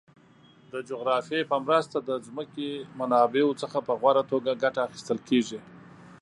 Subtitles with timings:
[0.71, 2.69] د جغرافیه په مرسته د ځمکې
[2.99, 5.59] منابعو څخه په غوره توګه ګټه اخیستل کیږي.